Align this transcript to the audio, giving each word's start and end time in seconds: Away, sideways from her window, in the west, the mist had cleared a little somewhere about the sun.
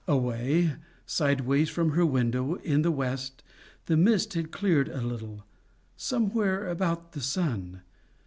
Away, 0.07 0.77
sideways 1.05 1.69
from 1.69 1.91
her 1.91 2.07
window, 2.07 2.55
in 2.55 2.81
the 2.81 2.89
west, 2.89 3.43
the 3.85 3.95
mist 3.95 4.33
had 4.33 4.49
cleared 4.49 4.89
a 4.89 4.99
little 4.99 5.45
somewhere 5.95 6.67
about 6.67 7.11
the 7.11 7.21
sun. 7.21 7.81